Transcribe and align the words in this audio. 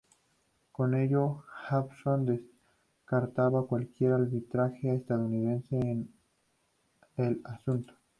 Con 0.71 0.95
ello, 0.95 1.43
Osborn 1.69 2.25
descartaba 2.25 3.67
cualquier 3.67 4.13
arbitraje 4.13 4.95
estadounidense 4.95 5.75
en 5.79 6.11
el 7.17 7.39
asunto. 7.45 7.93